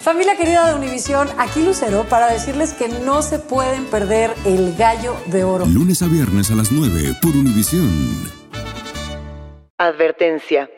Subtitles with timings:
[0.00, 5.16] Familia querida de Univisión, aquí Lucero para decirles que no se pueden perder el gallo
[5.26, 5.64] de oro.
[5.66, 7.90] Lunes a viernes a las 9 por Univisión.
[9.78, 10.70] Advertencia.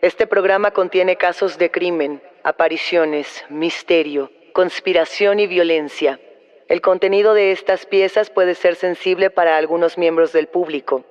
[0.00, 6.20] Este programa contiene casos de crimen, apariciones, misterio, conspiración y violencia.
[6.68, 11.04] El contenido de estas piezas puede ser sensible para algunos miembros del público.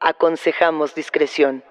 [0.00, 1.64] Aconsejamos discreción.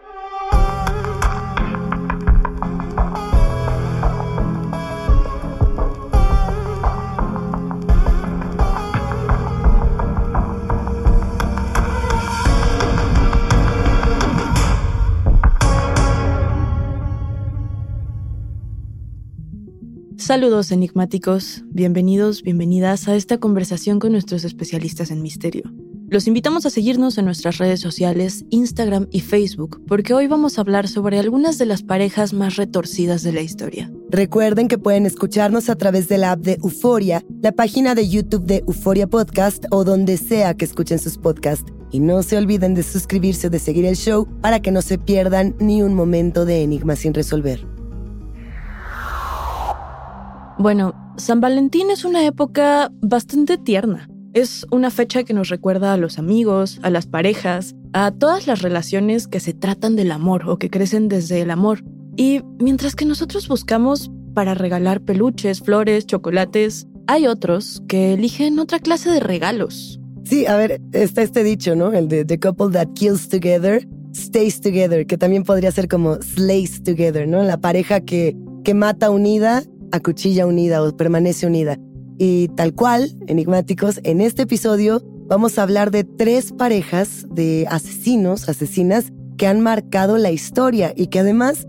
[20.27, 25.63] Saludos enigmáticos, bienvenidos, bienvenidas a esta conversación con nuestros especialistas en misterio.
[26.09, 30.61] Los invitamos a seguirnos en nuestras redes sociales, Instagram y Facebook, porque hoy vamos a
[30.61, 33.89] hablar sobre algunas de las parejas más retorcidas de la historia.
[34.09, 38.43] Recuerden que pueden escucharnos a través de la app de Euforia, la página de YouTube
[38.43, 41.71] de Euforia Podcast o donde sea que escuchen sus podcasts.
[41.89, 44.97] Y no se olviden de suscribirse o de seguir el show para que no se
[44.97, 47.76] pierdan ni un momento de enigma sin resolver.
[50.59, 54.09] Bueno, San Valentín es una época bastante tierna.
[54.33, 58.63] Es una fecha que nos recuerda a los amigos, a las parejas, a todas las
[58.63, 61.83] relaciones que se tratan del amor o que crecen desde el amor.
[62.15, 68.79] Y mientras que nosotros buscamos para regalar peluches, flores, chocolates, hay otros que eligen otra
[68.79, 69.99] clase de regalos.
[70.23, 71.93] Sí, a ver, está este dicho, ¿no?
[71.93, 76.81] El de The couple that kills together stays together, que también podría ser como slays
[76.81, 77.43] together, ¿no?
[77.43, 79.63] La pareja que, que mata unida
[80.01, 81.77] cuchilla unida o permanece unida.
[82.17, 88.49] Y tal cual, enigmáticos, en este episodio vamos a hablar de tres parejas de asesinos,
[88.49, 91.67] asesinas, que han marcado la historia y que además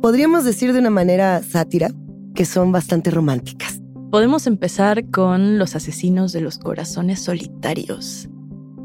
[0.00, 1.90] podríamos decir de una manera sátira
[2.34, 3.80] que son bastante románticas.
[4.10, 8.28] Podemos empezar con los asesinos de los corazones solitarios.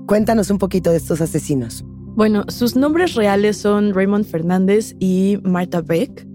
[0.08, 1.86] Cuéntanos un poquito de estos asesinos.
[2.16, 6.28] Bueno, sus nombres reales son Raymond Fernández y Martha Beck.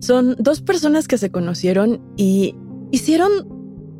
[0.00, 2.54] Son dos personas que se conocieron y
[2.90, 3.30] hicieron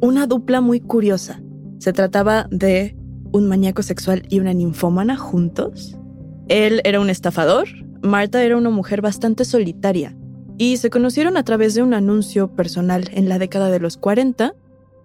[0.00, 1.42] una dupla muy curiosa.
[1.78, 2.96] Se trataba de
[3.32, 5.96] un maníaco sexual y una ninfómana juntos.
[6.48, 7.68] Él era un estafador,
[8.02, 10.16] Marta era una mujer bastante solitaria
[10.58, 14.54] y se conocieron a través de un anuncio personal en la década de los 40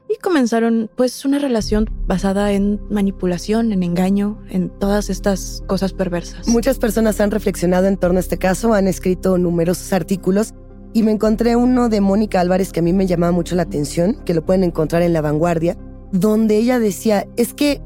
[0.09, 6.47] y comenzaron pues una relación basada en manipulación, en engaño, en todas estas cosas perversas.
[6.47, 10.53] Muchas personas han reflexionado en torno a este caso, han escrito numerosos artículos
[10.93, 14.17] y me encontré uno de Mónica Álvarez que a mí me llamaba mucho la atención,
[14.25, 15.77] que lo pueden encontrar en La Vanguardia,
[16.11, 17.81] donde ella decía, es que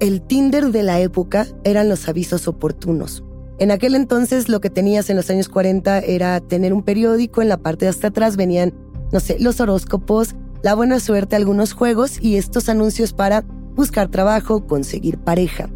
[0.00, 3.24] el Tinder de la época eran los avisos oportunos.
[3.58, 7.48] En aquel entonces lo que tenías en los años 40 era tener un periódico, en
[7.48, 8.74] la parte de hasta atrás venían,
[9.12, 13.44] no sé, los horóscopos, la buena suerte, algunos juegos y estos anuncios para
[13.74, 15.68] buscar trabajo, conseguir pareja.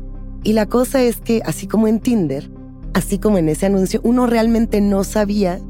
[0.44, 2.50] Y la cosa es que, así como en Tinder,
[2.94, 5.60] así como en ese anuncio, uno realmente no sabía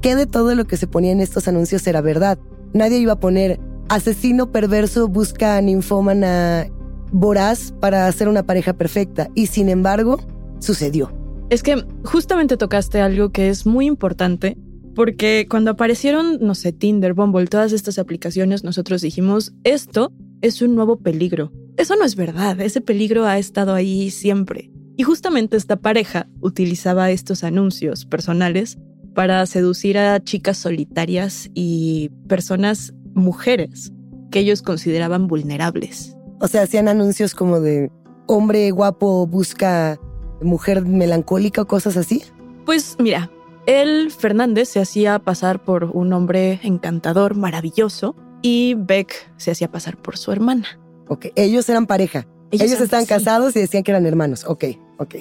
[0.00, 2.38] ¿Qué de todo lo que se ponía en estos anuncios era verdad?
[2.72, 6.68] Nadie iba a poner asesino perverso busca ninfómana
[7.10, 9.28] voraz para hacer una pareja perfecta.
[9.34, 10.20] Y sin embargo,
[10.60, 11.12] sucedió.
[11.50, 14.56] Es que justamente tocaste algo que es muy importante,
[14.94, 20.76] porque cuando aparecieron, no sé, Tinder, Bumble, todas estas aplicaciones, nosotros dijimos, esto es un
[20.76, 21.50] nuevo peligro.
[21.76, 24.70] Eso no es verdad, ese peligro ha estado ahí siempre.
[24.96, 28.78] Y justamente esta pareja utilizaba estos anuncios personales
[29.18, 33.92] para seducir a chicas solitarias y personas mujeres
[34.30, 36.16] que ellos consideraban vulnerables.
[36.40, 37.90] O sea, hacían anuncios como de
[38.28, 39.98] hombre guapo busca
[40.40, 42.22] mujer melancólica o cosas así.
[42.64, 43.28] Pues mira,
[43.66, 49.96] él, Fernández, se hacía pasar por un hombre encantador, maravilloso, y Beck se hacía pasar
[49.96, 50.78] por su hermana.
[51.08, 52.28] Ok, ellos eran pareja.
[52.52, 54.44] Ellos, estaban casados y decían que eran hermanos.
[54.46, 54.64] Ok,
[54.98, 55.16] ok.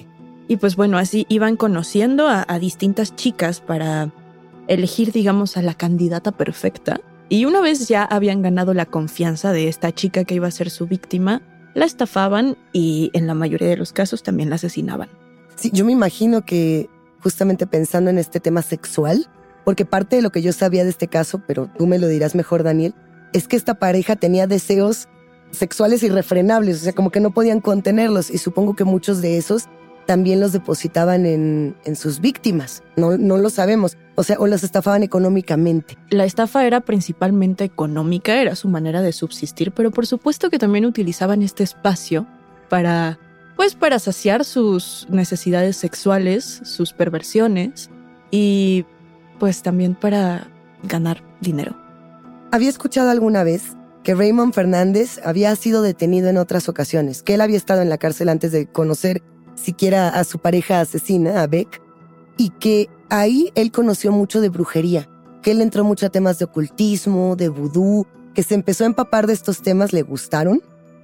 [0.48, 4.12] Y pues bueno, así iban conociendo a, distintas chicas para
[4.68, 7.02] elegir, digamos, a la candidata perfecta.
[7.30, 10.70] Y una vez ya habían ganado la confianza de esta chica que iba a ser
[10.70, 11.42] su víctima,
[11.74, 15.10] la estafaban y en la mayoría de los casos también la asesinaban.
[15.56, 16.90] Sí, yo me imagino que
[17.20, 19.28] justamente pensando en este tema sexual,
[19.66, 22.36] porque parte de lo que yo sabía de este caso, pero tú me lo dirás
[22.36, 22.96] mejor, Daniel,
[23.34, 25.10] es que esta pareja tenía deseos
[25.52, 29.68] sexuales irrefrenables, o sea, como que no podían contenerlos y supongo que muchos de esos
[30.08, 35.04] también los depositaban en, sus víctimas, no, no lo sabemos, o sea, o las estafaban
[35.04, 35.98] económicamente.
[36.10, 40.86] La estafa era principalmente económica, era su manera de subsistir, pero por supuesto que también
[40.86, 42.26] utilizaban este espacio
[42.70, 43.20] para,
[43.56, 47.92] pues, para saciar sus necesidades sexuales, sus perversiones
[48.32, 48.86] y
[49.40, 50.48] pues también para
[50.84, 51.76] ganar dinero.
[52.52, 57.42] Había escuchado alguna vez que Raymond Fernández había sido detenido en otras ocasiones, que él
[57.42, 59.22] había estado en la cárcel antes de conocer
[59.58, 61.82] siquiera a su pareja asesina, a Beck,
[62.38, 65.10] y que ahí él conoció mucho de brujería,
[65.42, 69.28] que él entró mucho a temas de ocultismo, de vudú, que se empezó a empapar
[69.28, 70.62] de estos temas, le gustaron,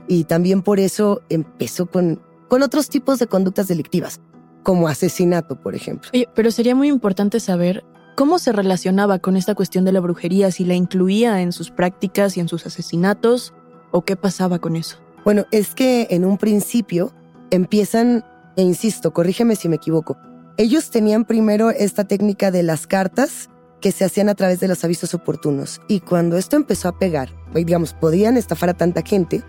[0.08, 4.22] y también por eso empezó con, con otros tipos de conductas delictivas,
[4.62, 6.12] como asesinato, por ejemplo.
[6.36, 7.84] pero sería muy importante saber
[8.16, 12.38] cómo se relacionaba con esta cuestión de la brujería, si la incluía en sus prácticas
[12.38, 13.54] y en sus asesinatos,
[13.92, 14.98] o qué pasaba con eso.
[15.24, 17.14] Bueno, es que en un principio
[17.50, 20.18] empiezan e insisto, corrígeme si me equivoco,
[20.58, 23.50] ellos tenían primero esta técnica de las cartas
[23.82, 25.82] que se hacían a través de los avisos oportunos.
[25.88, 29.44] Y cuando esto empezó a pegar, digamos, podían estafar a tanta gente,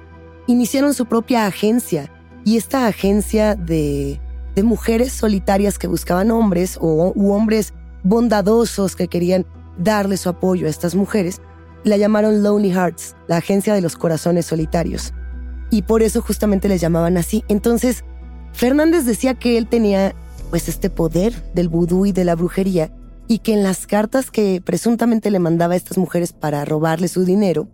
[0.46, 2.10] iniciaron su propia agencia.
[2.44, 4.20] Y esta agencia de,
[4.62, 9.46] mujeres solitarias que buscaban hombres o hombres bondadosos que querían
[9.78, 11.40] darle su apoyo a estas mujeres,
[11.84, 15.12] la llamaron Lonely Hearts, la agencia de los corazones solitarios.
[15.70, 17.44] Y por eso justamente les llamaban así.
[17.48, 18.04] Entonces,
[18.54, 20.14] Fernández decía que él tenía
[20.50, 22.92] pues este poder del vudú y de la brujería
[23.26, 27.24] y que en las cartas que presuntamente le mandaba a estas mujeres para robarle su
[27.24, 27.68] dinero,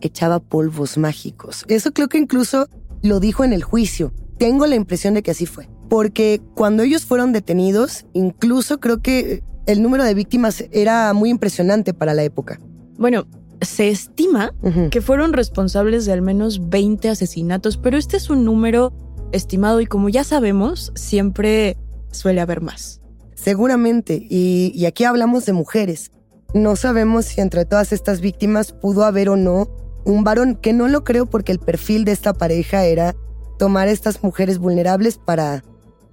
[0.00, 1.64] echaba polvos mágicos.
[1.68, 2.68] Eso creo que incluso
[3.02, 4.12] lo dijo en el juicio.
[4.38, 5.68] Tengo la impresión de que así fue.
[5.88, 11.94] Porque cuando ellos fueron detenidos, incluso creo que el número de víctimas era muy impresionante
[11.94, 12.60] para la época.
[12.98, 13.26] Bueno,
[13.62, 14.52] se estima
[14.90, 18.92] que fueron responsables de al menos 20 asesinatos, pero este es un número
[19.32, 21.76] estimado y como ya sabemos, siempre
[22.10, 23.00] suele haber más.
[23.34, 26.10] Seguramente, y, aquí hablamos de mujeres.
[26.54, 29.68] No sabemos si entre todas estas víctimas pudo haber o no
[30.04, 33.14] un varón, que no lo creo porque el perfil de esta pareja era
[33.58, 35.64] tomar a estas mujeres vulnerables para,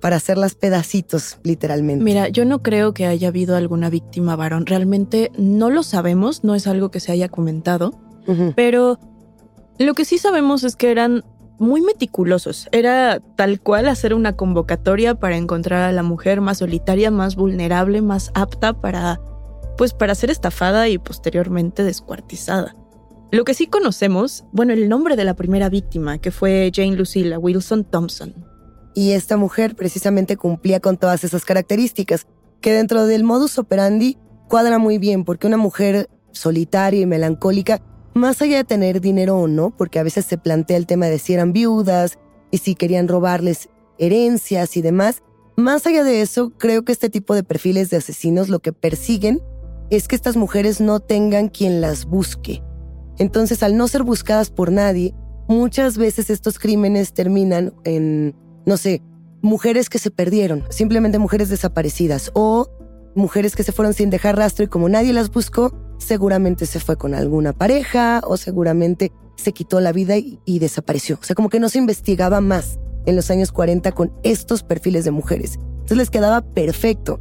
[0.02, 2.04] para hacerlas pedacitos, literalmente.
[2.04, 4.66] Mira, yo no creo que haya habido alguna víctima varón.
[4.66, 7.94] Realmente no lo sabemos, no es algo que se haya comentado,
[8.56, 9.00] pero
[9.80, 11.24] lo que sí sabemos es que eran
[11.64, 12.68] muy meticulosos.
[12.72, 18.02] Era tal cual hacer una convocatoria para encontrar a la mujer más solitaria, más vulnerable,
[18.02, 19.20] más apta para,
[19.78, 22.76] pues, para ser estafada y posteriormente descuartizada.
[23.32, 27.40] Lo que sí conocemos, bueno, el nombre de la primera víctima, que fue Jane Lucilla
[27.40, 28.36] Wilson Thompson.
[28.94, 32.28] Y esta mujer precisamente cumplía con todas esas características,
[32.62, 37.82] que dentro del modus operandi cuadra muy bien, porque una mujer solitaria y melancólica
[38.14, 41.20] más allá de tener dinero o no, porque a veces se plantea el tema de
[41.20, 42.20] si eran viudas
[42.52, 45.24] y si querían robarles herencias y demás,
[45.56, 49.42] más allá de eso, creo que este tipo de perfiles de asesinos lo que persiguen
[49.90, 52.64] es que estas mujeres no tengan quien las busque.
[53.20, 55.14] Entonces, al no ser buscadas por nadie,
[55.48, 59.04] muchas veces estos crímenes terminan en, no sé,
[59.42, 62.70] mujeres que se perdieron, simplemente mujeres desaparecidas o
[63.16, 66.98] mujeres que se fueron sin dejar rastro y como nadie las buscó, seguramente se fue
[66.98, 71.18] con alguna pareja o seguramente se quitó la vida y, desapareció.
[71.22, 75.06] O sea, como que no se investigaba más en los años 40 con estos perfiles
[75.06, 75.60] de mujeres.
[75.62, 77.20] Entonces les quedaba perfecto.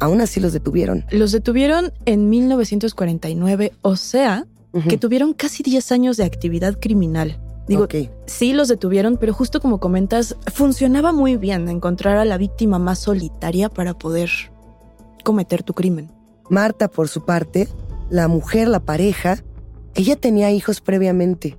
[0.00, 1.04] Aún así los detuvieron.
[1.10, 4.46] Los detuvieron en 1949, o sea,
[4.88, 7.40] que tuvieron casi 10 años de actividad criminal.
[7.68, 7.86] Digo,
[8.26, 12.98] sí los detuvieron, pero justo como comentas, funcionaba muy bien encontrar a la víctima más
[12.98, 14.30] solitaria para poder
[15.22, 16.10] cometer tu crimen.
[16.50, 17.68] Marta, por su parte,
[18.12, 19.42] la mujer, la pareja,
[19.94, 21.56] ella tenía hijos previamente.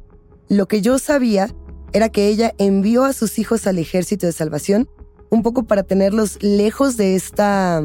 [0.49, 1.49] Lo que yo sabía
[1.93, 4.87] era que ella envió a sus hijos al ejército de salvación
[5.31, 7.83] un poco para tenerlos lejos de esta,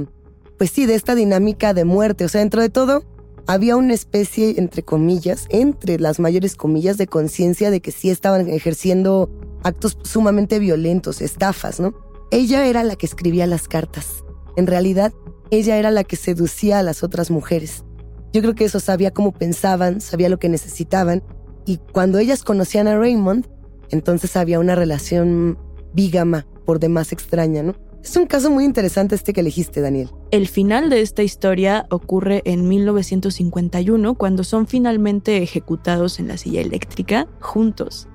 [0.58, 2.26] pues sí, de esta dinámica de muerte.
[2.26, 3.04] O sea, dentro de todo,
[3.46, 8.50] había una especie, entre comillas, entre las mayores comillas, de conciencia de que sí estaban
[8.50, 9.30] ejerciendo
[9.62, 11.94] actos sumamente violentos, estafas, ¿no?
[12.30, 14.24] Ella era la que escribía las cartas.
[14.56, 15.14] En realidad,
[15.50, 17.84] ella era la que seducía a las otras mujeres.
[18.32, 21.22] Yo creo que eso sabía cómo pensaban, sabía lo que necesitaban.
[21.64, 23.46] Y cuando ellas conocían a Raymond,
[23.90, 25.58] entonces había una relación
[25.94, 27.74] bígama, por demás extraña, ¿no?
[28.02, 30.10] Es un caso muy interesante este que elegiste, Daniel.
[30.30, 36.60] El final de esta historia ocurre en 1951, cuando son finalmente ejecutados en la silla
[36.60, 38.08] eléctrica, juntos,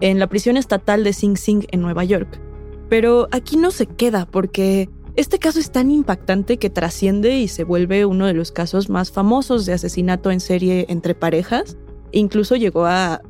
[0.00, 2.40] en la prisión estatal de Sing Sing en Nueva York.
[2.88, 7.62] Pero aquí no se queda porque Este caso es tan impactante que trasciende y se
[7.62, 11.76] vuelve uno de los casos más famosos de asesinato en serie entre parejas.
[12.10, 13.22] Incluso llegó a,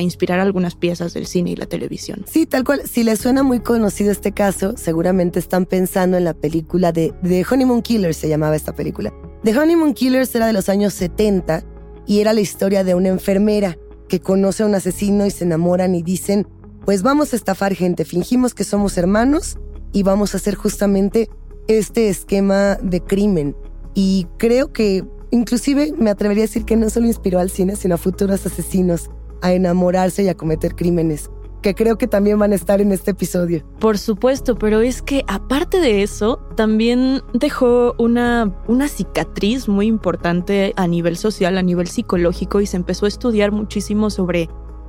[0.00, 2.24] inspirar algunas piezas del cine y la televisión.
[2.26, 2.82] Sí, tal cual.
[2.86, 7.44] Si les suena muy conocido este caso, seguramente están pensando en la película de The
[7.50, 9.12] Honeymoon Killers, se llamaba esta película.
[9.44, 11.64] The Honeymoon Killers era de los años 70
[12.06, 13.78] y era la historia de una enfermera
[14.08, 16.46] que conoce a un asesino y se enamoran y dicen,
[16.84, 19.58] pues vamos a estafar gente, fingimos que somos hermanos
[19.92, 21.28] y vamos a hacer justamente
[21.68, 23.56] este esquema de crimen.
[23.94, 27.94] Y creo que inclusive me atrevería a decir que no solo inspiró al cine, sino
[27.94, 29.10] a futuros asesinos
[29.42, 31.30] a enamorarse y a cometer crímenes,
[31.62, 33.64] que creo que también van a estar en este episodio.
[33.78, 40.72] Por supuesto, pero es que aparte de eso, también dejó una, una cicatriz muy importante
[40.76, 44.48] a nivel social, a nivel psicológico, y se empezó a estudiar muchísimo sobre,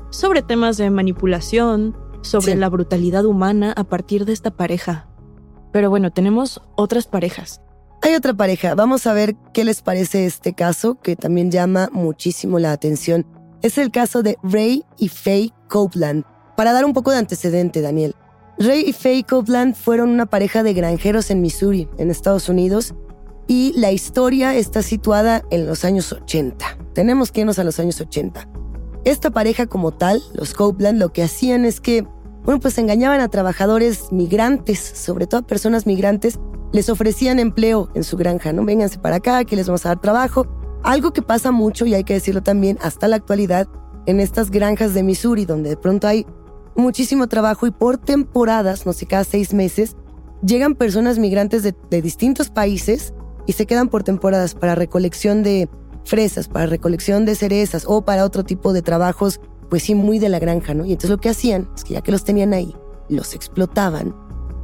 [0.09, 5.07] sobre temas de manipulación, sobre la brutalidad humana a partir de esta pareja.
[5.71, 7.61] Pero bueno, tenemos otras parejas.
[8.03, 12.57] Hay otra pareja, vamos a ver qué les parece este caso que también llama muchísimo
[12.57, 13.27] la atención.
[13.61, 16.23] Es el caso de Ray y Faye Copeland.
[16.57, 18.15] Para dar un poco de antecedente, Daniel.
[18.57, 22.95] Ray y Faye Copeland fueron una pareja de granjeros en Missouri, en Estados Unidos,
[23.47, 26.77] y la historia está situada en los años 80.
[26.93, 28.47] Tenemos que irnos a los años 80.
[29.03, 32.05] Esta pareja como tal, los Copeland, lo que hacían es que,
[32.43, 36.39] bueno, pues engañaban a trabajadores migrantes, sobre todo a personas migrantes,
[36.71, 38.63] les ofrecían empleo en su granja, ¿no?
[38.63, 40.45] Vénganse para acá, que les vamos a dar trabajo.
[40.83, 43.67] Algo que pasa mucho, y hay que decirlo también, hasta la actualidad,
[44.05, 46.27] en estas granjas de Missouri, donde de pronto hay
[46.75, 49.95] muchísimo trabajo y por temporadas, no sé, cada seis meses,
[50.45, 53.13] llegan personas migrantes de, de distintos países
[53.47, 55.67] y se quedan por temporadas para recolección de
[56.03, 59.39] fresas, para recolección de cerezas o para otro tipo de trabajos,
[59.69, 60.85] pues sí, muy de la granja, ¿no?
[60.85, 62.75] Y entonces lo que hacían es que ya que los tenían ahí,
[63.09, 64.15] los explotaban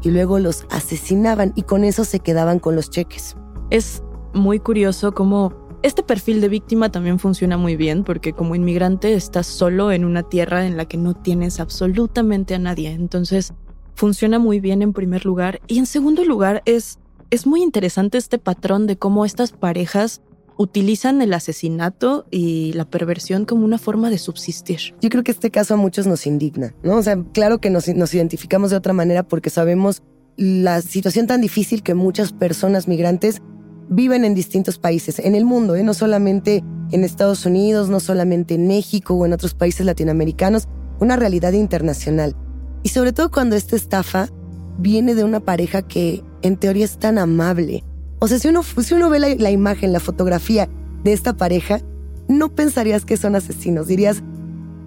[0.04, 3.36] y luego los asesinaban y con eso se quedaban con los cheques.
[3.70, 4.04] Es
[4.34, 5.54] muy curioso cómo
[5.84, 10.24] este perfil de víctima también funciona muy bien porque como inmigrante estás solo en una
[10.24, 12.92] tierra en la que no tienes absolutamente a nadie.
[12.92, 13.54] Entonces
[13.96, 15.62] funciona muy bien en primer lugar.
[15.68, 20.22] Y en segundo lugar es, es muy interesante este patrón de cómo estas parejas
[20.58, 24.96] utilizan el asesinato y la perversión como una forma de subsistir.
[25.02, 26.96] Yo creo que este caso a muchos nos indigna, ¿no?
[26.98, 30.02] O sea, claro que nos, identificamos de otra manera porque sabemos
[30.36, 33.42] la situación tan difícil que muchas personas migrantes
[33.90, 35.84] viven en distintos países, en el mundo, ¿eh?
[35.84, 40.68] no solamente en Estados Unidos, no solamente en México o en otros países latinoamericanos,
[41.00, 42.36] una realidad internacional.
[42.84, 44.30] Y sobre todo cuando esta estafa
[44.78, 47.84] viene de una pareja que en teoría es tan amable,
[48.20, 50.68] o sea, si uno, si uno ve la, imagen, la fotografía
[51.04, 51.82] de esta pareja,
[52.28, 53.88] no pensarías que son asesinos.
[53.88, 54.24] Dirías,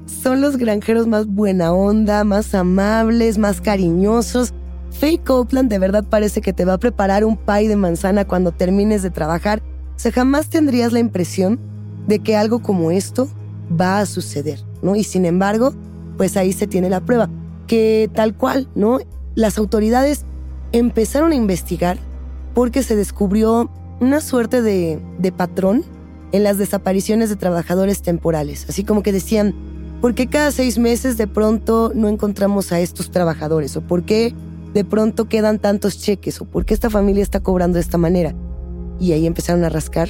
[0.06, 4.52] son los granjeros más buena onda, más amables, más cariñosos.
[4.90, 8.50] Faye Copeland de verdad parece que te va a preparar un pie de manzana cuando
[8.50, 9.62] termines de trabajar.
[9.94, 11.60] O sea, jamás tendrías la impresión
[12.08, 13.28] de que algo como esto
[13.80, 14.96] va a suceder, ¿no?
[14.96, 15.72] Y sin embargo,
[16.16, 17.30] pues ahí se tiene la prueba,
[17.68, 18.98] que tal cual, ¿no?
[19.36, 20.24] Las autoridades
[20.72, 21.98] empezaron a investigar
[22.54, 25.84] porque se descubrió una suerte de, patrón
[26.32, 28.66] en las desapariciones de trabajadores temporales.
[28.68, 29.54] Así como que decían,
[30.00, 33.76] ¿por qué cada seis meses de pronto no encontramos a estos trabajadores?
[33.76, 34.34] ¿O por qué
[34.72, 36.40] de pronto quedan tantos cheques?
[36.40, 38.34] ¿O por qué esta familia está cobrando de esta manera?
[38.98, 40.08] Y ahí empezaron a rascar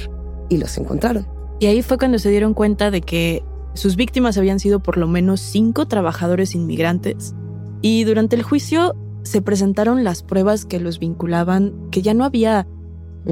[0.49, 1.27] y los encontraron.
[1.59, 3.43] Y ahí fue cuando se dieron cuenta de que
[3.73, 7.35] sus víctimas habían sido por lo menos cinco trabajadores inmigrantes.
[7.81, 12.67] Y durante el juicio se presentaron las pruebas que los vinculaban, que ya no había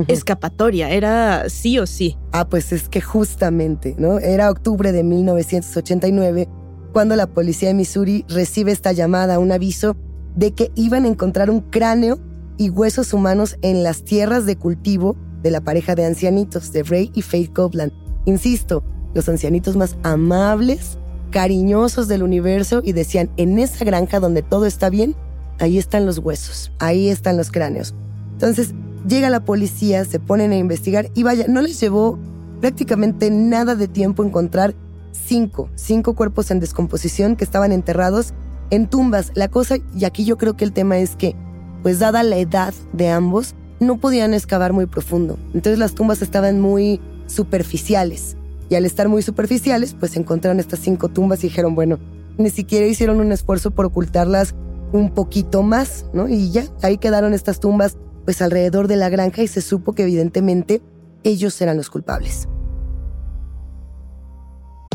[0.08, 2.18] escapatoria, era sí o sí.
[2.32, 4.20] Ah, pues es que justamente, ¿no?
[4.20, 6.48] Era octubre de 1989
[6.94, 9.96] cuando la policía de Missouri recibe esta llamada, un aviso
[10.36, 12.20] de que iban a encontrar un cráneo
[12.58, 17.12] y huesos humanos en las tierras de cultivo de la pareja de ancianitos, de Ray
[17.14, 17.92] y Faith Copeland.
[18.26, 20.98] Insisto, los ancianitos más amables,
[21.32, 25.16] cariñosos del universo y decían, en esa granja donde todo está bien,
[25.60, 27.94] ahí están los huesos, ahí están los cráneos.
[28.34, 28.74] Entonces
[29.08, 32.18] llega la policía, se ponen a investigar y vaya, no les llevó
[32.62, 34.76] prácticamente nada de tiempo encontrar
[35.12, 38.34] cinco, cinco cuerpos en descomposición que estaban enterrados
[38.70, 39.32] en tumbas.
[39.36, 41.36] La cosa, y aquí yo creo que el tema es que,
[41.84, 45.38] pues dada la edad de ambos, no podían excavar muy profundo.
[45.54, 48.36] Entonces las tumbas estaban muy superficiales.
[48.70, 51.98] Y al estar muy superficiales, pues encontraron estas cinco tumbas y dijeron, bueno,
[52.38, 54.54] ni siquiera hicieron un esfuerzo por ocultarlas
[54.92, 56.28] un poquito más, ¿no?
[56.28, 60.04] Y ya, ahí quedaron estas tumbas pues alrededor de la granja y se supo que
[60.04, 60.82] evidentemente
[61.24, 62.48] ellos eran los culpables.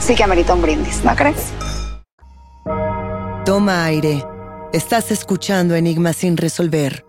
[0.00, 1.52] sí que amerita un brindis, ¿no crees?
[3.44, 4.24] Toma aire.
[4.72, 7.04] Estás escuchando Enigma sin resolver.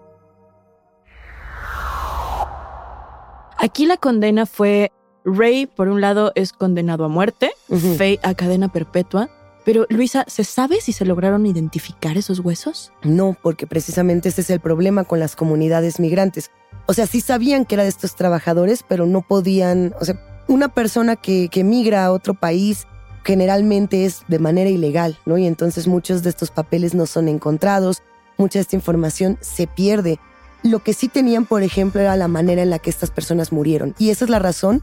[3.57, 4.91] Aquí la condena fue
[5.25, 7.51] Ray, por un lado, es condenado a muerte.
[7.97, 9.29] Faye a cadena perpetua.
[9.65, 12.93] Pero, Luisa, ¿se sabe si se lograron identificar esos huesos?
[13.03, 16.51] No, porque precisamente ese es el problema con las comunidades migrantes.
[16.85, 20.17] O sea, sí sabían que era de estos trabajadores, pero no podían, o sea,
[20.47, 22.87] una persona que, que migra a otro país
[23.27, 25.37] generalmente es de manera ilegal, ¿no?
[25.37, 28.01] Y entonces muchos de estos papeles no son encontrados,
[28.37, 30.17] mucha de esta información se pierde.
[30.63, 33.95] Lo que sí tenían, por ejemplo, era la manera en la que estas personas murieron.
[33.99, 34.81] Y esa es la razón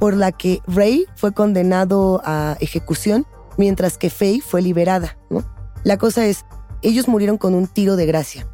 [0.00, 5.44] por la que Ray fue condenado a ejecución, mientras que Faye fue liberada, ¿no?
[5.84, 6.44] La cosa es,
[6.82, 8.46] ellos murieron con un tiro de gracia.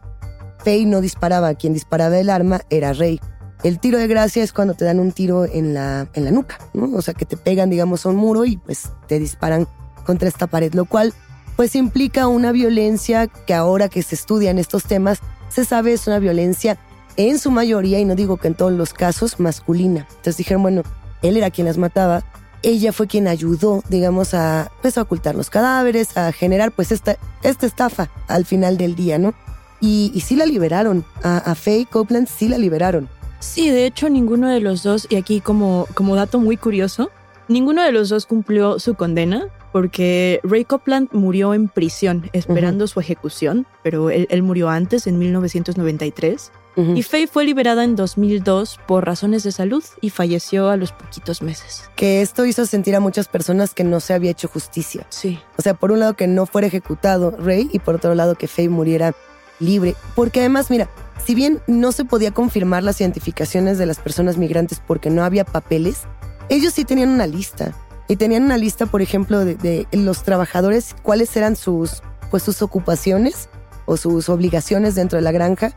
[0.59, 3.21] Faye no disparaba, quien disparaba el arma era Rey.
[3.63, 6.59] El tiro de gracia es cuando te dan un tiro en la, en la nuca,
[6.73, 6.97] ¿no?
[6.97, 9.69] O sea, que te pegan, digamos, a un muro y pues te disparan
[10.05, 11.13] contra esta pared, lo cual
[11.57, 16.19] pues implica una violencia que ahora que se estudian estos temas, se sabe es una
[16.19, 16.79] violencia
[17.17, 20.07] en su mayoría, y no digo que en todos los casos, masculina.
[20.09, 20.83] Entonces dijeron, bueno,
[21.21, 22.25] él era quien las mataba,
[22.63, 27.19] ella fue quien ayudó, digamos, a, pues, a ocultar los cadáveres, a generar pues esta,
[27.43, 29.35] esta estafa al final del día, ¿no?
[29.81, 33.09] Y, y sí la liberaron, a, a Faye Copeland sí la liberaron.
[33.41, 37.11] Sí, de hecho, ninguno de los dos, y aquí como, como dato muy curioso,
[37.49, 43.01] ninguno de los dos cumplió su condena porque Ray Copeland murió en prisión esperando su
[43.01, 46.53] ejecución, pero él, él murió antes, en 1993.
[46.77, 46.93] Ujú.
[46.95, 51.43] Y Faye fue liberada en 2002 por razones de salud y falleció a los poquitos
[51.43, 51.91] meses.
[51.97, 55.07] Que esto hizo sentir a muchas personas que no se había hecho justicia.
[55.09, 55.41] Sí.
[55.59, 58.49] O sea, por un lado que no fuera ejecutado Ray y por otro lado que
[58.49, 59.15] Faye muriera
[59.61, 59.95] libre.
[60.17, 60.89] Porque además, mira,
[61.25, 65.45] si bien no se podía confirmar las identificaciones de las personas migrantes porque no había
[65.45, 66.03] papeles,
[66.49, 67.73] ellos sí tenían una lista.
[68.09, 73.49] Y tenían una lista, por ejemplo, de, los trabajadores, cuáles eran sus, pues, sus ocupaciones
[73.87, 75.73] o sus obligaciones dentro de la granja.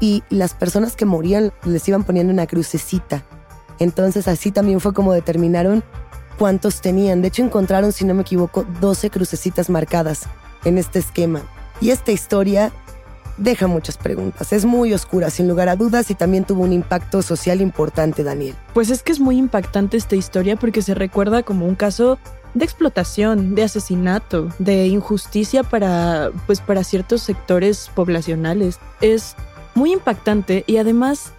[0.00, 3.24] Y las personas que morían les iban poniendo una crucecita.
[3.78, 5.82] Entonces así también fue como determinaron
[6.38, 7.22] cuántos tenían.
[7.22, 10.22] De hecho encontraron, si no me equivoco, 12 crucecitas marcadas
[10.64, 11.42] en este esquema.
[11.80, 12.72] Y esta historia
[13.38, 14.52] deja muchas preguntas.
[14.52, 18.54] Es muy oscura, sin lugar a dudas, y también tuvo un impacto social importante, Daniel.
[18.74, 22.18] Pues es que es muy impactante esta historia porque se recuerda como un caso
[22.54, 28.78] de explotación, de asesinato, de injusticia para pues para ciertos sectores poblacionales.
[29.00, 29.36] Es
[29.74, 31.32] muy impactante y además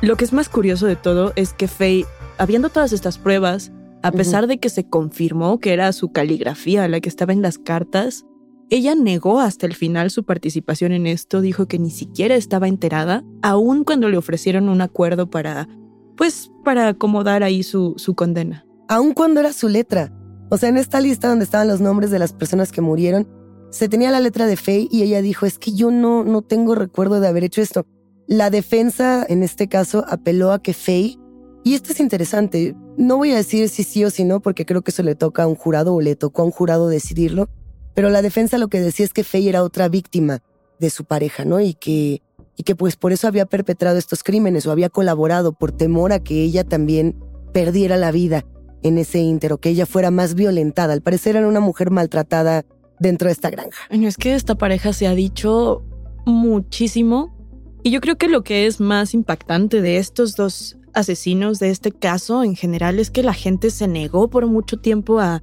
[0.00, 2.06] lo que es más curioso de todo es que Faye,
[2.38, 3.70] habiendo todas estas pruebas,
[4.02, 7.56] a pesar de que se confirmó que era su caligrafía la que estaba en las
[7.56, 8.26] cartas,
[8.70, 13.24] ella negó hasta el final su participación en esto, dijo que ni siquiera estaba enterada,
[13.42, 15.68] aun cuando le ofrecieron un acuerdo para,
[16.16, 18.66] pues, para acomodar ahí su, su condena.
[18.88, 20.12] Aun cuando era su letra.
[20.50, 23.28] O sea, en esta lista donde estaban los nombres de las personas que murieron,
[23.70, 26.74] se tenía la letra de Faye y ella dijo, es que yo no, no tengo
[26.74, 27.86] recuerdo de haber hecho esto.
[28.26, 31.18] La defensa, en este caso, apeló a que Faye,
[31.64, 34.82] y esto es interesante, no voy a decir si sí o si no, porque creo
[34.82, 37.48] que eso le toca a un jurado o le tocó a un jurado decidirlo,
[37.94, 40.42] pero la defensa lo que decía es que Faye era otra víctima
[40.78, 41.60] de su pareja, ¿no?
[41.60, 42.22] Y que,
[42.56, 46.18] y que pues por eso había perpetrado estos crímenes o había colaborado por temor a
[46.18, 47.16] que ella también
[47.52, 48.44] perdiera la vida
[48.82, 50.92] en ese íntero, que ella fuera más violentada.
[50.92, 52.66] Al parecer era una mujer maltratada
[52.98, 53.78] dentro de esta granja.
[53.90, 55.84] Es que esta pareja se ha dicho
[56.26, 57.34] muchísimo
[57.82, 61.92] y yo creo que lo que es más impactante de estos dos asesinos, de este
[61.92, 65.42] caso en general, es que la gente se negó por mucho tiempo a,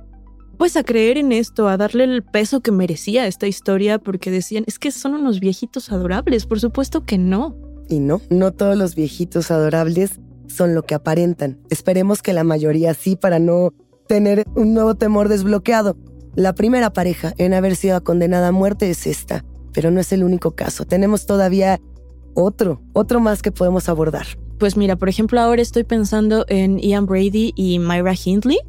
[0.62, 4.64] pues a creer en esto, a darle el peso que merecía esta historia, porque decían,
[4.68, 7.56] es que son unos viejitos adorables, por supuesto que no.
[7.90, 11.58] Y no, no todos los viejitos adorables son lo que aparentan.
[11.72, 13.74] Esperemos que la mayoría sí para no
[14.08, 15.98] tener un nuevo temor desbloqueado.
[16.36, 19.44] La primera pareja en haber sido condenada a muerte es esta,
[19.74, 20.86] pero no es el único caso.
[20.86, 21.82] Tenemos todavía
[22.36, 24.28] otro, otro más que podemos abordar.
[24.60, 28.60] Pues mira, por ejemplo, ahora estoy pensando en Ian Brady y Myra Hindley.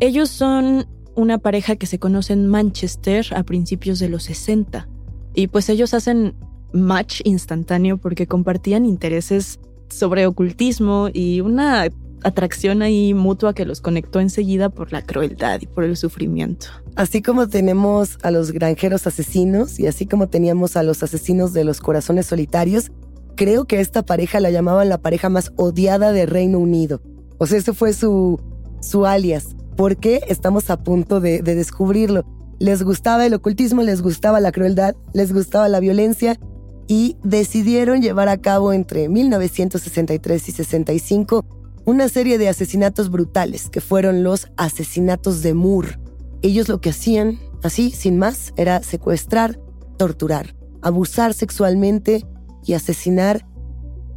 [0.00, 0.84] Ellos son
[1.16, 4.88] una pareja que se conoce en Manchester a principios de los 60.
[5.34, 6.34] Y pues ellos hacen
[6.72, 11.88] match instantáneo porque compartían intereses sobre ocultismo y una
[12.24, 16.68] atracción ahí mutua que los conectó enseguida por la crueldad y por el sufrimiento.
[16.96, 21.64] Así como tenemos a los granjeros asesinos y así como teníamos a los asesinos de
[21.64, 22.90] los corazones solitarios,
[23.36, 27.02] creo que esta pareja la llamaban la pareja más odiada de Reino Unido.
[27.38, 28.40] O sea, ese fue su,
[28.84, 29.56] su alias.
[29.76, 32.24] Porque estamos a punto de, de descubrirlo.
[32.58, 36.38] Les gustaba el ocultismo, les gustaba la crueldad, les gustaba la violencia
[36.86, 41.44] y decidieron llevar a cabo entre 1963 y 65
[41.86, 45.98] una serie de asesinatos brutales que fueron los asesinatos de Moore.
[46.42, 49.60] Ellos lo que hacían, así, sin más, era secuestrar,
[49.98, 52.24] torturar, abusar sexualmente
[52.64, 53.46] y asesinar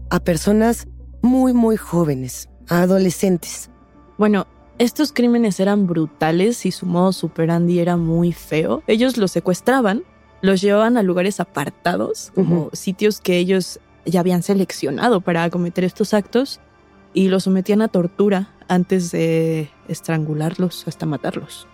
[0.10, 0.88] a personas
[1.22, 3.70] muy, muy jóvenes, a adolescentes.
[4.18, 4.48] Bueno,
[4.80, 8.84] estos crímenes eran brutales y su modo superandi era muy feo.
[8.88, 10.04] Ellos los secuestraban,
[10.42, 16.14] los llevaban a lugares apartados, como sitios que ellos ya habían seleccionado para cometer estos
[16.14, 16.60] actos,
[17.14, 21.68] y los sometían a tortura antes de estrangularlos hasta matarlos.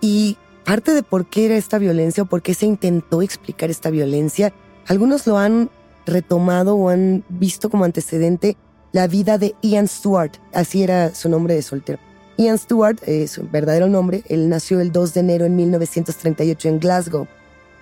[0.00, 3.90] Y parte de por qué era esta violencia o por qué se intentó explicar esta
[3.90, 4.52] violencia,
[4.86, 5.70] algunos lo han
[6.06, 8.56] retomado o han visto como antecedente
[8.92, 11.98] la vida de Ian Stewart, así era su nombre de soltero.
[12.36, 16.80] Ian Stewart, es su verdadero nombre, él nació el 2 de enero en 1938 en
[16.80, 17.28] Glasgow,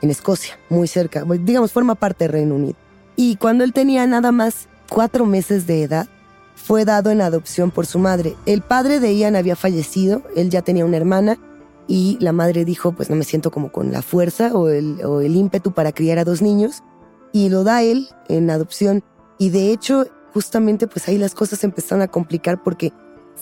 [0.03, 2.77] en Escocia, muy cerca, digamos, forma parte del Reino Unido.
[3.17, 6.07] Y cuando él tenía nada más cuatro meses de edad,
[6.55, 8.37] fue dado en adopción por su madre.
[8.47, 11.38] El padre de Ian había fallecido, él ya tenía una hermana
[11.88, 15.23] y la madre dijo, pues no me siento como con la fuerza o el, o
[15.23, 16.83] ímpetu para criar a dos niños
[17.33, 19.03] y lo da él en adopción.
[19.38, 22.93] Y de hecho, justamente pues ahí las cosas empezaron a complicar porque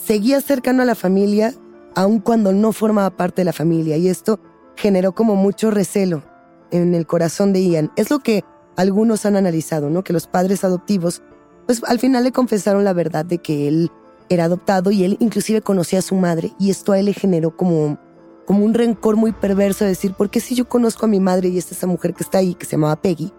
[0.05, 1.55] seguía cercano a la familia
[1.95, 4.39] aun cuando no formaba parte de la familia y esto
[4.77, 6.23] generó como mucho recelo
[6.71, 7.91] en el corazón de Ian.
[7.97, 8.45] Es lo que
[8.77, 10.05] algunos han analizado, ¿no?
[10.05, 11.23] Que los padres adoptivos
[11.67, 13.93] pues al final le confesaron la verdad de que él
[14.29, 17.57] era adoptado y él inclusive conocía a su madre y esto a él le generó
[17.57, 17.99] como,
[18.45, 21.49] como un rencor muy perverso de decir, ¿por qué si yo conozco a mi madre
[21.49, 23.33] y esta esa mujer que está ahí, que se llamaba Peggy?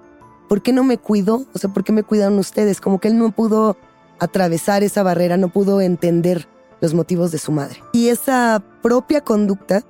[0.48, 1.46] ¿Por qué no me cuido?
[1.54, 2.80] O sea, ¿por qué me cuidaron ustedes?
[2.80, 3.76] Como que él no pudo
[4.22, 6.48] atravesar esa barrera, no pudo entender
[6.80, 7.84] los motivos de su madre.
[7.92, 9.84] Y esa propia conducta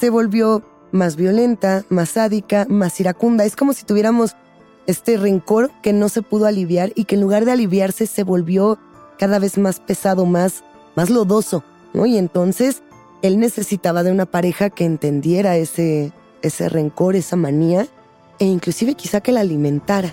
[0.00, 3.44] se volvió más violenta, más sádica, más iracunda.
[3.44, 4.34] Es como si tuviéramos
[4.86, 8.78] este rencor que no se pudo aliviar y que en lugar de aliviarse se volvió
[9.16, 10.64] cada vez más pesado, más,
[10.96, 11.62] más lodoso,
[11.94, 12.04] ¿no?
[12.04, 12.82] Y entonces
[13.22, 16.12] él necesitaba de una pareja que entendiera ese,
[16.42, 17.86] ese rencor, esa manía,
[18.40, 20.12] e inclusive quizá que la alimentara.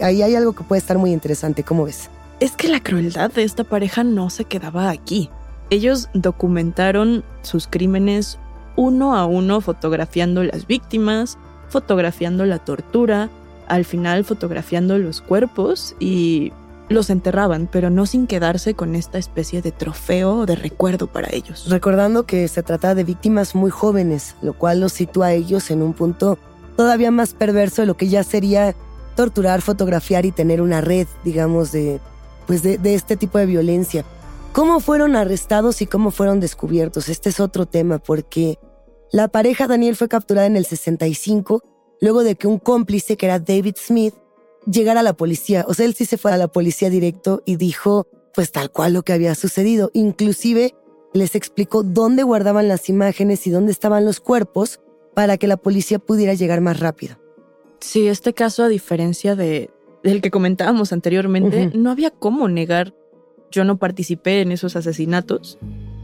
[0.00, 2.10] Ahí hay algo que puede estar muy interesante, ¿cómo ves?
[2.38, 5.30] Es que la crueldad de esta pareja no se quedaba aquí.
[5.70, 8.38] Ellos documentaron sus crímenes
[8.76, 13.30] uno a uno fotografiando las víctimas, fotografiando la tortura,
[13.68, 16.52] al final fotografiando los cuerpos y
[16.90, 21.32] los enterraban, pero no sin quedarse con esta especie de trofeo o de recuerdo para
[21.32, 21.66] ellos.
[21.70, 25.80] Recordando que se trata de víctimas muy jóvenes, lo cual los sitúa a ellos en
[25.80, 26.38] un punto
[26.76, 28.76] todavía más perverso de lo que ya sería
[29.16, 31.98] torturar, fotografiar y tener una red, digamos, de,
[32.46, 34.04] pues de, este tipo de violencia.
[34.52, 37.08] ¿Cómo fueron arrestados y cómo fueron descubiertos?
[37.08, 38.58] Este es otro tema porque
[39.12, 41.62] la pareja Daniel fue capturada en el 65
[42.00, 44.14] luego de que un cómplice, que era David Smith,
[44.70, 45.64] llegara a la policía.
[45.68, 48.92] O sea, él sí se fue a la policía directo y dijo, pues tal cual
[48.92, 49.90] lo que había sucedido.
[49.94, 50.74] Inclusive
[51.12, 54.80] les explicó dónde guardaban las imágenes y dónde estaban los cuerpos
[55.14, 57.16] para que la policía pudiera llegar más rápido.
[57.80, 59.70] Sí, este caso, a diferencia de,
[60.10, 62.94] del que comentábamos anteriormente, no había cómo negar.
[63.50, 65.58] Yo no participé en esos asesinatos.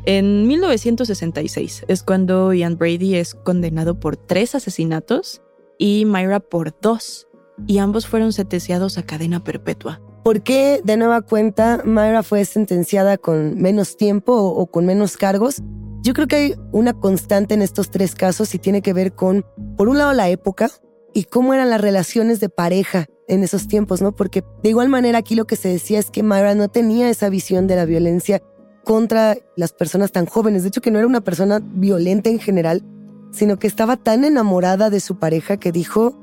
[0.04, 5.42] En 1966 es cuando Ian Brady es condenado por tres asesinatos
[5.78, 7.28] y Myra por dos,
[7.66, 10.00] y ambos fueron sentenciados a cadena perpetua.
[10.24, 15.62] ¿Por qué, de nueva cuenta, Myra fue sentenciada con menos tiempo o, con menos cargos?
[16.02, 19.44] Yo creo que hay una constante en estos tres casos y tiene que ver con,
[19.76, 20.70] por un lado, la época
[21.14, 24.12] y cómo eran las relaciones de pareja en esos tiempos, ¿no?
[24.12, 27.28] Porque de igual manera aquí lo que se decía es que Myra no tenía esa
[27.28, 28.42] visión de la violencia
[28.84, 30.62] contra las personas tan jóvenes.
[30.62, 32.84] De hecho, que no era una persona violenta en general,
[33.32, 36.18] sino que estaba tan enamorada de su pareja que dijo,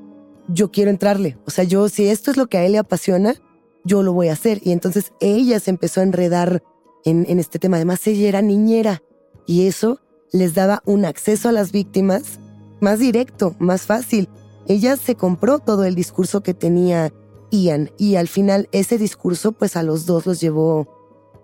[0.47, 1.37] yo quiero entrarle.
[1.45, 3.35] O sea, yo, si esto es lo que a él le apasiona,
[3.83, 4.59] yo lo voy a hacer.
[4.63, 6.63] Y entonces ella se empezó a enredar
[7.05, 7.77] en, este tema.
[7.77, 9.01] Además, ella era niñera
[9.47, 9.99] y eso
[10.31, 12.39] les daba un acceso a las víctimas
[12.81, 14.29] más directo, más fácil.
[14.69, 17.11] Ella se compró todo el discurso que tenía
[17.49, 20.87] Ian y al final ese discurso pues a los dos los llevó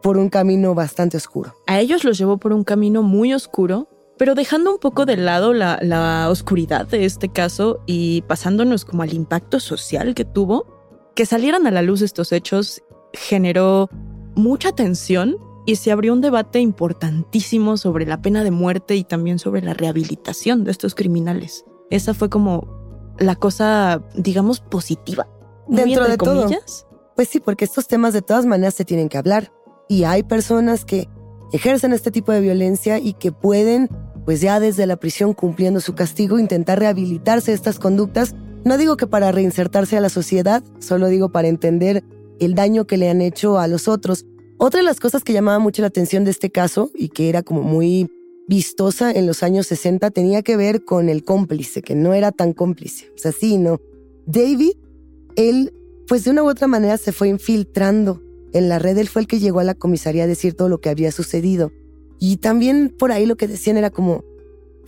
[0.03, 1.55] por un camino bastante oscuro.
[1.65, 5.53] A ellos los llevó por un camino muy oscuro, pero dejando un poco de lado
[5.53, 10.67] la, oscuridad de este caso y pasándonos como al impacto social que tuvo,
[11.15, 13.89] que salieran a la luz estos hechos generó
[14.35, 19.39] mucha tensión y se abrió un debate importantísimo sobre la pena de muerte y también
[19.39, 21.65] sobre la rehabilitación de estos criminales.
[21.89, 22.84] Esa fue como
[23.19, 25.27] la cosa, digamos, positiva.
[25.67, 26.85] Dentro de comillas.
[26.89, 27.13] todo.
[27.15, 29.51] Pues sí, porque estos temas de todas maneras se tienen que hablar.
[29.87, 31.07] Y hay personas que
[31.51, 33.89] ejercen este tipo de violencia y que pueden,
[34.25, 38.35] pues ya desde la prisión cumpliendo su castigo, intentar rehabilitarse de estas conductas.
[38.63, 42.03] No digo que para reinsertarse a la sociedad, solo digo para entender
[42.39, 44.25] el daño que le han hecho a los otros.
[44.57, 47.43] Otra de las cosas que llamaba mucho la atención de este caso y que era
[47.43, 48.09] como muy
[48.47, 52.53] vistosa en los años 60 tenía que ver con el cómplice, que no era tan
[52.53, 53.11] cómplice.
[53.15, 53.79] O sea, sí, no.
[54.25, 54.73] David,
[55.35, 55.73] él,
[56.07, 58.21] pues de una u otra manera se fue infiltrando
[58.53, 58.97] en la red.
[58.97, 61.71] Él fue el que llegó a la comisaría a decir todo lo que había sucedido.
[62.19, 64.23] Y también por ahí lo que decían era como,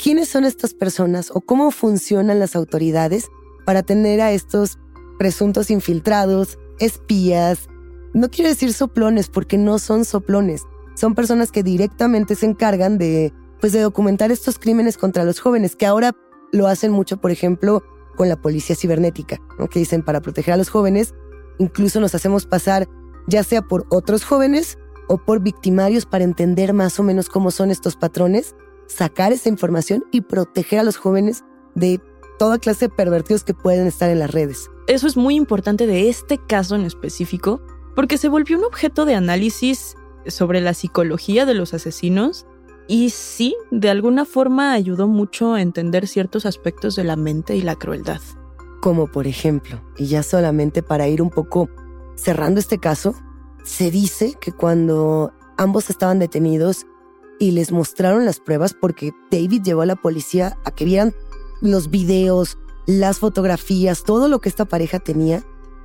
[0.02, 3.26] ¿quiénes son estas personas o cómo funcionan las autoridades
[3.66, 4.78] para tener a estos
[5.20, 7.68] presuntos infiltrados, espías,
[8.14, 10.64] no quiero decir soplones porque no son soplones,
[10.96, 15.76] son personas que directamente se encargan de, pues, de documentar estos crímenes contra los jóvenes,
[15.76, 16.16] que ahora
[16.52, 17.84] lo hacen mucho, por ejemplo,
[18.16, 19.40] con la policía cibernética,
[19.70, 21.14] que dicen para proteger a los jóvenes,
[21.60, 22.88] incluso nos hacemos pasar
[23.28, 27.72] ya sea por otros jóvenes o por victimarios para entender más o menos cómo son
[27.72, 28.56] estos patrones,
[28.88, 31.44] sacar esa información y proteger a los jóvenes
[31.76, 32.02] de
[32.40, 34.70] toda clase de pervertidos que pueden estar en las redes.
[34.88, 37.62] Eso es muy importante de este caso en específico,
[37.96, 39.96] porque se volvió un objeto de análisis
[40.28, 42.46] sobre la psicología de los asesinos
[42.88, 47.62] y sí, de alguna forma ayudó mucho a entender ciertos aspectos de la mente y
[47.62, 48.22] la crueldad.
[48.82, 51.70] Como por ejemplo, y ya solamente para ir un poco
[52.16, 53.16] cerrando este caso,
[53.64, 56.86] se dice que cuando ambos estaban detenidos
[57.40, 61.14] y les mostraron las pruebas, porque David llevó a la policía a que vieran
[61.62, 65.44] los videos, las fotografías, todo lo que esta pareja tenía,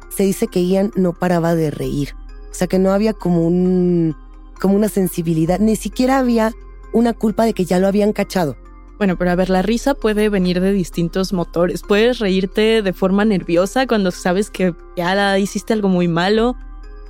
[0.09, 2.15] se dice que Ian no paraba de reír.
[2.51, 4.15] O sea que no había como un
[4.61, 6.53] como una sensibilidad, ni siquiera había
[6.93, 8.57] una culpa de que ya lo habían cachado.
[8.99, 11.83] Bueno, pero a ver, la risa puede venir de distintos motores.
[11.83, 16.55] Puedes reírte de forma nerviosa cuando sabes que ya hiciste algo muy malo,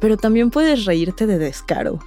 [0.01, 1.99] pero también puedes reírte de descaro.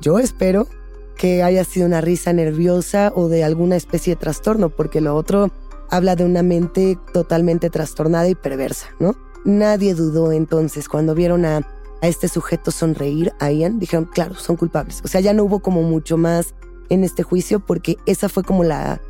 [0.00, 0.68] Yo espero
[1.16, 5.50] que haya sido una risa nerviosa o de alguna especie de trastorno, porque lo otro
[5.90, 9.16] habla de una mente totalmente trastornada y perversa, ¿no?
[9.44, 11.66] Nadie dudó entonces cuando vieron a,
[12.02, 15.00] este sujeto sonreír a Ian, dijeron, claro, son culpables.
[15.04, 16.54] O sea, ya no hubo como mucho más
[16.88, 19.00] en este juicio porque esa fue como la,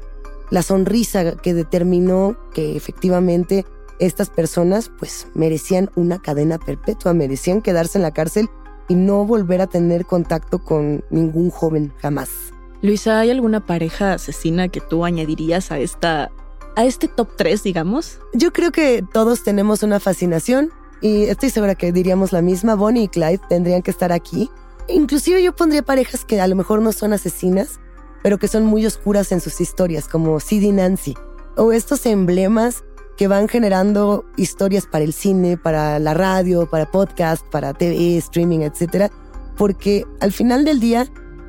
[0.50, 3.64] la sonrisa que determinó que efectivamente
[3.98, 8.48] estas personas pues merecían una cadena perpetua, merecían quedarse en la cárcel
[8.88, 12.30] y no volver a tener contacto con ningún joven jamás.
[12.82, 16.30] Luisa, ¿hay alguna pareja asesina que tú añadirías a esta
[16.76, 18.20] a este top 3, digamos?
[18.34, 22.74] Yo creo que todos tenemos una fascinación y estoy segura que diríamos la misma.
[22.74, 24.50] Bonnie y Clyde tendrían que estar aquí.
[24.88, 27.80] Inclusive yo pondría parejas que a lo mejor no son asesinas,
[28.22, 31.14] pero que son muy oscuras en sus historias, como Sid y Nancy.
[31.56, 32.84] O estos emblemas
[33.16, 38.60] que van generando historias para el cine, para la radio, para podcast, para TV, streaming,
[38.60, 39.10] etc.
[39.56, 41.06] Porque al final del día,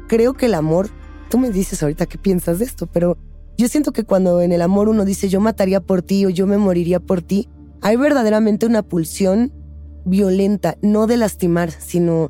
[0.08, 0.90] creo que el amor,
[1.30, 3.18] tú me dices ahorita qué piensas de esto, pero
[3.58, 6.48] yo siento que cuando en el amor uno dice yo mataría por ti o yo
[6.48, 7.50] me moriría por ti,
[7.82, 9.52] hay verdaderamente una pulsión
[10.06, 12.30] violenta, no de lastimar, sino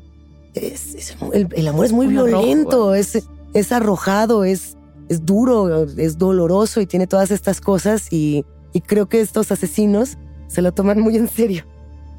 [1.32, 4.76] el, amor es muy violento, es, es arrojado, es,
[5.08, 10.18] es duro, es doloroso y tiene todas estas cosas y, y creo que estos asesinos
[10.48, 11.64] se lo toman muy en serio.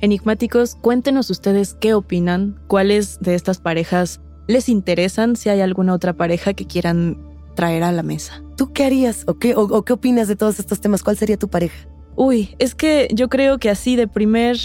[0.01, 6.13] Enigmáticos, cuéntenos ustedes qué opinan, cuáles de estas parejas les interesan, si hay alguna otra
[6.13, 7.17] pareja que quieran
[7.55, 8.41] traer a la mesa.
[8.55, 11.03] ¿Tú qué harías o qué, o, qué opinas de todos estos temas?
[11.03, 11.87] ¿Cuál sería tu pareja?
[12.15, 14.57] Uy, es que yo creo que así de primer,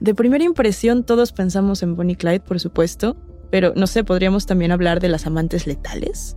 [0.00, 3.16] de primera impresión todos pensamos en Bonnie Clyde, por supuesto,
[3.50, 6.36] pero no sé, podríamos también hablar de las amantes letales,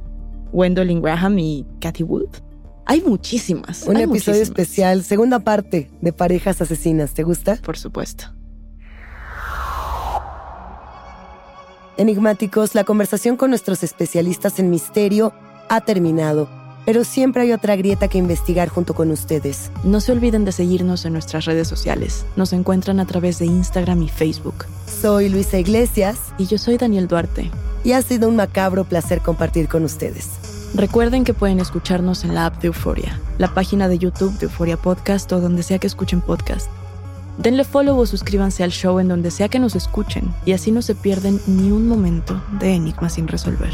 [0.51, 2.29] Wendell Graham y Cathy Wood.
[2.85, 3.83] Hay muchísimas.
[3.87, 7.13] Un episodio especial, segunda parte de parejas asesinas.
[7.13, 7.57] ¿Te gusta?
[7.57, 8.25] Por supuesto.
[11.97, 15.33] Enigmáticos, la conversación con nuestros especialistas en misterio
[15.69, 16.49] ha terminado,
[16.85, 19.71] pero siempre hay otra grieta que investigar junto con ustedes.
[19.83, 22.25] No se olviden de seguirnos en nuestras redes sociales.
[22.35, 24.65] Nos encuentran a través de Instagram y Facebook.
[24.87, 26.19] Soy Luisa Iglesias.
[26.37, 27.51] Y yo soy Daniel Duarte.
[27.83, 30.29] Y ha sido un macabro placer compartir con ustedes.
[30.73, 34.77] Recuerden que pueden escucharnos en la app de Euforia, la página de YouTube de Euforia
[34.77, 36.69] Podcast o donde sea que escuchen podcast.
[37.37, 40.81] Denle follow o suscríbanse al show en donde sea que nos escuchen y así no
[40.81, 43.73] se pierden ni un momento de Enigma sin resolver.